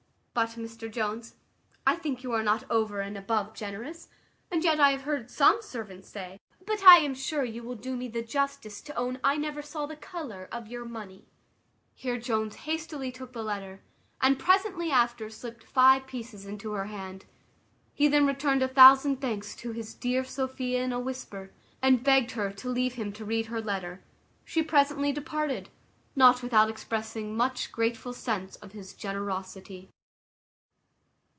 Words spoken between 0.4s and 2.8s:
Mr Jones, I think you are not